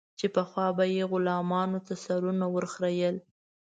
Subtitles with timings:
[0.19, 3.15] چې پخوا به یې غلامانو ته سرونه ور خرئېل.